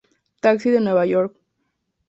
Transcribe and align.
Taxi 0.41 0.71
de 0.71 0.79
Nueva 0.81 1.05
York. 1.05 1.35